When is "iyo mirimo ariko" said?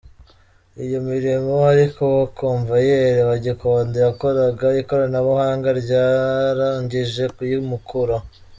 0.85-1.99